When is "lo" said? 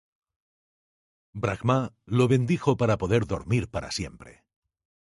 2.07-2.27